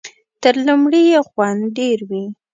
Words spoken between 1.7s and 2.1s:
ډېر